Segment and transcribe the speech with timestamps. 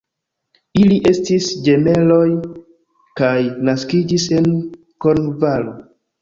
[0.83, 2.23] Ili estis ĝemeloj
[3.21, 3.35] kaj
[3.69, 4.49] naskiĝis en
[5.07, 5.77] Kornvalo.